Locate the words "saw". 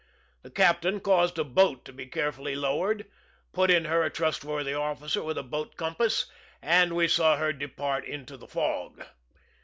7.07-7.37